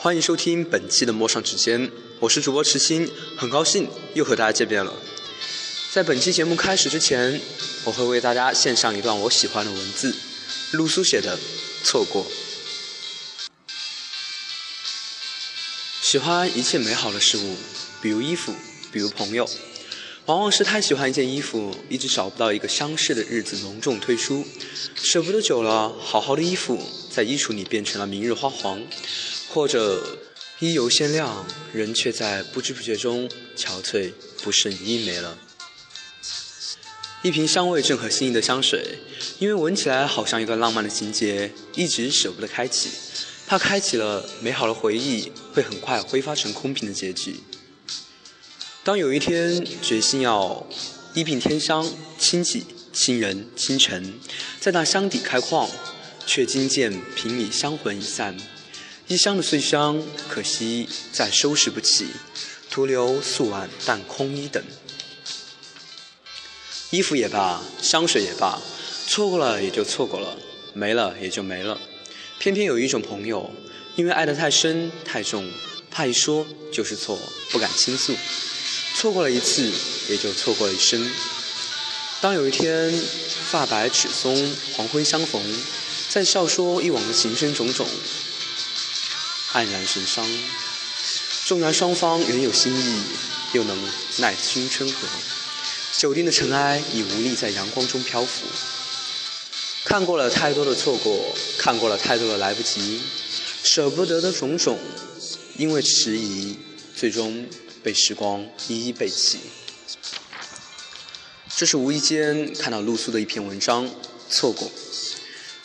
[0.00, 1.90] 欢迎收听本期的陌上指尖，
[2.20, 4.94] 我是主播池鑫，很高兴又和大家见面了。
[5.90, 7.40] 在本期节目开始之前，
[7.82, 10.14] 我会为大家献上一段我喜欢的文字，
[10.70, 11.36] 陆苏写的
[11.82, 12.24] 《错过》。
[16.00, 17.56] 喜欢一切美好的事物，
[18.00, 18.54] 比如衣服，
[18.92, 19.50] 比如朋友。
[20.26, 24.46] 往往是太喜欢一件衣服，一直找不到一个相识的日子隆重推出，
[24.94, 26.80] 舍不得久了，好好的衣服
[27.10, 28.80] 在衣橱里变成了明日花黄，
[29.48, 30.18] 或者
[30.58, 34.12] 衣犹鲜亮，人却在不知不觉中憔悴，
[34.42, 35.38] 不胜衣没了。
[37.22, 39.00] 一瓶香味正合心意的香水，
[39.38, 42.90] 因为闻起来好像一段浪漫的情节，一直舍不得开启，
[43.46, 47.40] 怕开启了美好的回忆会很快挥发成空瓶的结局。
[48.84, 50.64] 当有一天决心要
[51.12, 54.14] 一品天香，亲戚、亲人、倾城，
[54.60, 55.68] 在那香底开矿，
[56.24, 58.36] 却惊见瓶里香魂已散，
[59.08, 62.08] 一箱的碎香，可惜再收拾不起，
[62.70, 64.62] 徒留素碗淡空衣等。
[66.90, 68.60] 衣服也罢，香水也罢，
[69.06, 70.36] 错过了也就错过了，
[70.74, 71.80] 没了也就没了。
[72.38, 73.50] 偏偏有一种朋友，
[73.96, 75.50] 因为爱得太深太重，
[75.90, 77.18] 怕一说就是错，
[77.50, 78.14] 不敢倾诉。
[78.94, 79.72] 错过了一次，
[80.10, 81.10] 也就错过了一生。
[82.20, 82.92] 当有一天
[83.50, 85.42] 发白齿松，黄昏相逢，
[86.10, 87.86] 再笑说以往的情深种种，
[89.52, 90.26] 黯然神伤。
[91.44, 93.02] 纵然双方原有心意，
[93.52, 93.76] 又能
[94.18, 95.08] 奈青春何？
[95.96, 98.46] 久定的尘埃已无力在阳光中漂浮。
[99.84, 103.00] 看过了太多的错过，看过了太多的来不及，
[103.62, 104.78] 舍不得的种种，
[105.56, 106.56] 因为迟疑，
[106.96, 107.46] 最终。
[107.80, 109.38] 被时光一一背弃。
[111.56, 113.88] 这是无意间看到露苏的一篇文章，
[114.28, 114.70] 错过。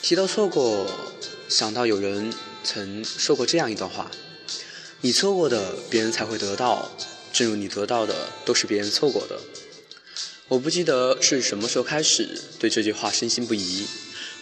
[0.00, 0.90] 提到错过，
[1.48, 2.32] 想到有人
[2.62, 4.10] 曾说过这样一段话：
[5.00, 6.90] 你错过的，别人才会得到；
[7.32, 9.40] 正如你得到的，都是别人错过的。
[10.48, 13.86] 我不记得是什么时候开始对这句话深信不疑，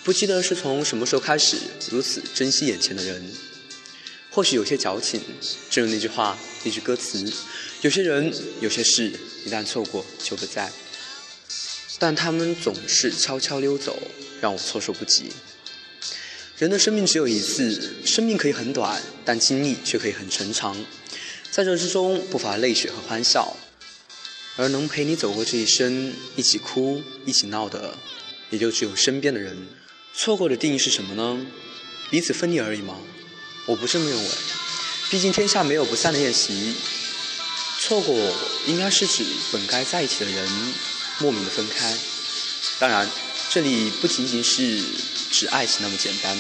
[0.03, 1.57] 不记得是从什么时候开始
[1.91, 3.33] 如此珍惜眼前的人。
[4.31, 5.21] 或许有些矫情，
[5.71, 7.33] 正如那句话，那句歌词：
[7.83, 9.13] 有些人，有些事，
[9.45, 10.71] 一旦错过就不在。
[11.99, 13.97] 但他们总是悄悄溜走，
[14.41, 15.31] 让我措手不及。
[16.59, 20.75] 人的生命只有一次，生命可以很短，但经历却可以很长长。
[21.51, 23.55] 在这之中，不乏泪水和欢笑，
[24.57, 27.99] 而能陪你走过这一生，一起哭，一起闹的，
[28.49, 29.69] 也就只有身边的人。
[30.15, 31.47] 错过的定义是什么呢？
[32.11, 32.97] 彼此分离而已吗？
[33.67, 34.31] 我不这么认为，
[35.11, 36.75] 毕竟天下没有不散的宴席。
[37.81, 38.17] 错过
[38.67, 40.49] 应该是指本该在一起的人
[41.19, 41.95] 莫名的分开。
[42.79, 43.07] 当然，
[43.57, 44.83] 这里不仅仅是
[45.31, 46.37] 指爱情那么简单。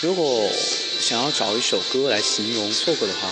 [0.00, 0.50] 如果
[1.00, 3.30] 想要找一首歌来形容错过的话，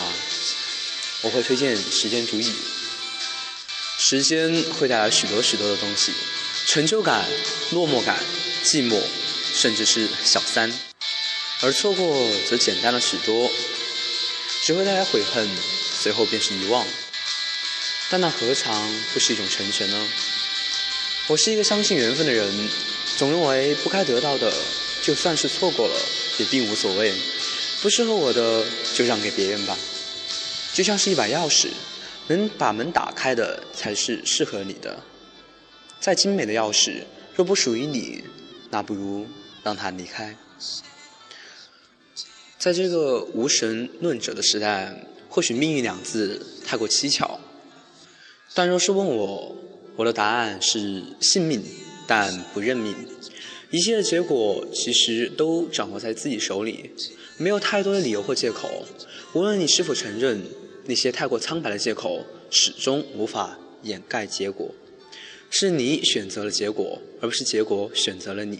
[1.23, 2.45] 我会推荐《时间煮雨》。
[3.99, 6.13] 时间会带来许多许多的东西：
[6.69, 7.29] 成就感、
[7.73, 8.17] 落寞感、
[8.65, 9.03] 寂寞，
[9.53, 10.73] 甚至是小三。
[11.63, 13.51] 而错过则简单了许多，
[14.63, 15.51] 只会带来悔恨，
[16.01, 16.87] 随后便是遗忘。
[18.09, 20.09] 但那何尝不是一种成全呢？
[21.29, 22.53] 我是一个相信缘分的人，
[23.17, 24.53] 总认为不该得到的，
[25.03, 25.95] 就算是错过了，
[26.39, 27.15] 也并无所谓。
[27.81, 29.79] 不适合我的，就让给别人吧。
[30.75, 31.69] 就像是一把钥匙，
[32.27, 35.01] 能把门打开的，才是适合你的。
[36.01, 37.05] 再精美的钥匙，
[37.37, 38.25] 若不属于你，
[38.71, 39.25] 那不如
[39.63, 40.37] 让它离开。
[42.59, 47.41] 在这个无神论者的时代，或许“命运”两字太过蹊跷。
[48.55, 49.57] 但若是问我，
[49.97, 51.63] 我的答案是信命，
[52.07, 52.95] 但不认命。
[53.71, 56.91] 一切的结果其实都掌握在自己手里，
[57.39, 58.85] 没有太多的理由或借口。
[59.35, 60.43] 无论你是否承认，
[60.87, 64.71] 那些太过苍白的借口始终无法掩盖结果。
[65.49, 68.59] 是你选择了结果，而不是结果选择了你。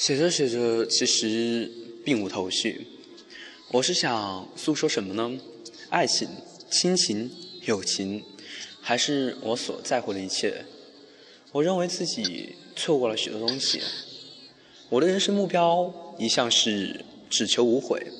[0.00, 1.70] 写着写着，其实
[2.02, 2.86] 并无头绪。
[3.70, 5.38] 我是想诉说什么呢？
[5.90, 6.26] 爱情、
[6.70, 7.30] 亲情、
[7.66, 8.24] 友情，
[8.80, 10.64] 还是我所在乎的一切？
[11.52, 13.82] 我认为自己错过了许多东西。
[14.88, 18.10] 我的人生目标一向是只求无悔，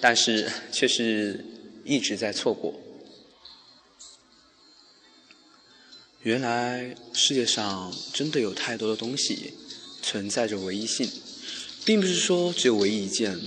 [0.00, 1.44] 但是却是
[1.84, 2.74] 一直在错过。
[6.22, 9.54] 原来世界上真的有太多的东西
[10.08, 11.10] 存在着唯一性。
[11.84, 13.38] 并不是说只有唯一一件，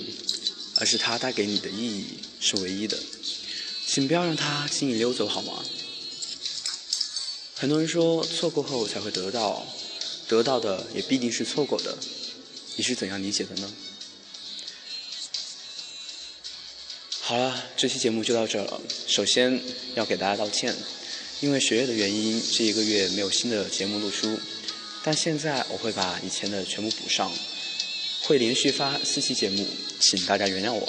[0.76, 2.06] 而是它带给你的意义
[2.40, 2.98] 是唯一的。
[3.88, 5.64] 请不要让它轻易溜走，好吗？
[7.56, 9.68] 很多人说错过后才会得到，
[10.28, 11.96] 得到的也必定是错过的，
[12.78, 13.72] 你是怎样理解的呢？
[17.20, 18.82] 好了，这期节目就到这了。
[19.08, 19.62] 首先
[19.94, 20.76] 要给大家道歉，
[21.42, 24.40] 因为学业的原因，这一个月没有新的节目录出。
[25.04, 27.32] 但现在我会把以前的全部补上
[28.24, 29.68] 会连续发四期节目
[30.00, 30.88] 请大家原谅我。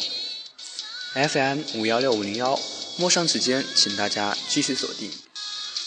[1.14, 2.59] Fm 五幺六五零幺
[2.97, 5.11] 摸上指尖请大家继续锁定。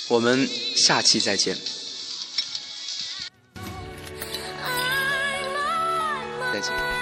[0.07, 1.57] 我们下期再见。
[6.53, 6.94] 再见。